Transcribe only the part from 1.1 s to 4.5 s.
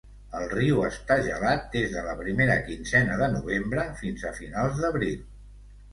gelat des de la primera quinzena de novembre fins a